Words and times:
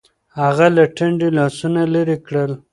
هغه 0.39 0.67
له 0.75 0.83
ټنډې 0.95 1.29
لاسونه 1.37 1.81
لرې 1.93 2.17
کړل.. 2.25 2.51